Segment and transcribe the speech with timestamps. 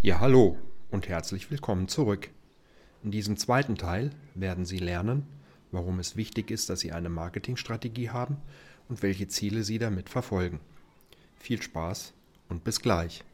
[0.00, 0.56] Ja, hallo
[0.92, 2.30] und herzlich willkommen zurück.
[3.02, 5.26] In diesem zweiten Teil werden Sie lernen,
[5.72, 8.36] warum es wichtig ist, dass Sie eine Marketingstrategie haben
[8.88, 10.60] und welche Ziele Sie damit verfolgen.
[11.34, 12.14] Viel Spaß
[12.48, 13.24] und bis gleich.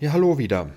[0.00, 0.70] Ja, hallo wieder.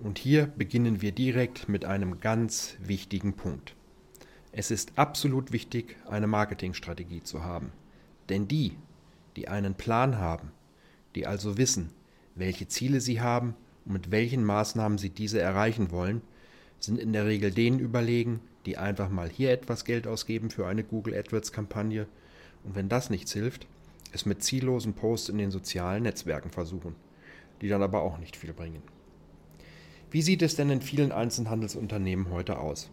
[0.00, 3.74] Und hier beginnen wir direkt mit einem ganz wichtigen Punkt.
[4.52, 7.72] Es ist absolut wichtig, eine Marketingstrategie zu haben.
[8.30, 8.72] Denn die,
[9.36, 10.52] die einen Plan haben,
[11.14, 11.90] die also wissen,
[12.34, 13.54] welche Ziele sie haben
[13.84, 16.22] und mit welchen Maßnahmen sie diese erreichen wollen,
[16.78, 20.84] sind in der Regel denen überlegen, die einfach mal hier etwas Geld ausgeben für eine
[20.84, 22.06] Google AdWords-Kampagne
[22.64, 23.66] und wenn das nichts hilft,
[24.12, 26.94] es mit ziellosen Posts in den sozialen Netzwerken versuchen,
[27.60, 28.82] die dann aber auch nicht viel bringen.
[30.10, 32.90] Wie sieht es denn in vielen Einzelhandelsunternehmen heute aus?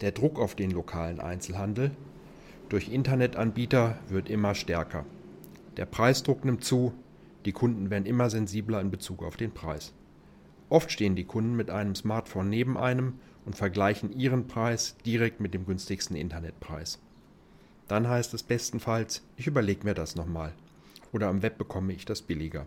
[0.00, 1.92] Der Druck auf den lokalen Einzelhandel
[2.68, 5.04] durch Internetanbieter wird immer stärker.
[5.76, 6.94] Der Preisdruck nimmt zu,
[7.44, 9.92] die Kunden werden immer sensibler in Bezug auf den Preis.
[10.68, 15.52] Oft stehen die Kunden mit einem Smartphone neben einem und vergleichen ihren Preis direkt mit
[15.52, 16.98] dem günstigsten Internetpreis.
[17.88, 20.54] Dann heißt es bestenfalls, ich überlege mir das nochmal.
[21.12, 22.66] Oder am Web bekomme ich das billiger.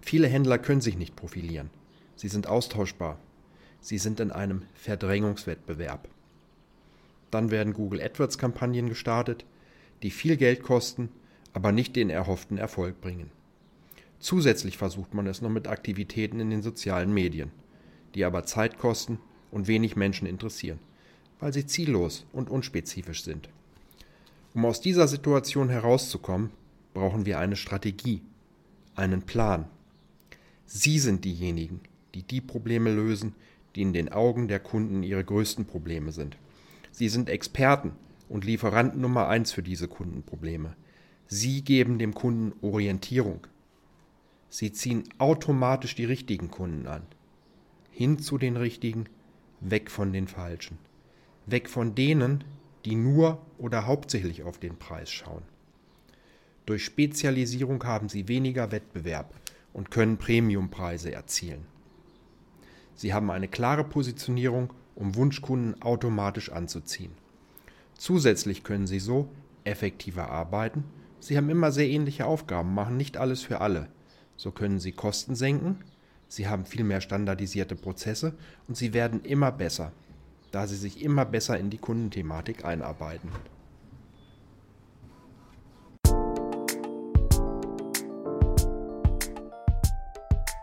[0.00, 1.70] Viele Händler können sich nicht profilieren.
[2.16, 3.18] Sie sind austauschbar.
[3.80, 6.08] Sie sind in einem Verdrängungswettbewerb.
[7.34, 9.44] Dann werden Google AdWords-Kampagnen gestartet,
[10.04, 11.08] die viel Geld kosten,
[11.52, 13.32] aber nicht den erhofften Erfolg bringen.
[14.20, 17.50] Zusätzlich versucht man es noch mit Aktivitäten in den sozialen Medien,
[18.14, 19.18] die aber Zeit kosten
[19.50, 20.78] und wenig Menschen interessieren,
[21.40, 23.48] weil sie ziellos und unspezifisch sind.
[24.54, 26.50] Um aus dieser Situation herauszukommen,
[26.92, 28.22] brauchen wir eine Strategie,
[28.94, 29.64] einen Plan.
[30.66, 31.80] Sie sind diejenigen,
[32.14, 33.34] die die Probleme lösen,
[33.74, 36.36] die in den Augen der Kunden ihre größten Probleme sind.
[36.94, 37.90] Sie sind Experten
[38.28, 40.76] und Lieferanten Nummer eins für diese Kundenprobleme.
[41.26, 43.48] Sie geben dem Kunden Orientierung.
[44.48, 47.02] Sie ziehen automatisch die richtigen Kunden an.
[47.90, 49.06] Hin zu den richtigen,
[49.60, 50.78] weg von den falschen.
[51.46, 52.44] Weg von denen,
[52.84, 55.42] die nur oder hauptsächlich auf den Preis schauen.
[56.64, 59.34] Durch Spezialisierung haben sie weniger Wettbewerb
[59.72, 61.66] und können Premiumpreise erzielen.
[62.94, 67.12] Sie haben eine klare Positionierung um Wunschkunden automatisch anzuziehen.
[67.96, 69.28] Zusätzlich können Sie so
[69.64, 70.84] effektiver arbeiten.
[71.20, 73.88] Sie haben immer sehr ähnliche Aufgaben, machen nicht alles für alle.
[74.36, 75.78] So können Sie Kosten senken,
[76.28, 78.34] Sie haben viel mehr standardisierte Prozesse
[78.66, 79.92] und Sie werden immer besser,
[80.50, 83.30] da Sie sich immer besser in die Kundenthematik einarbeiten.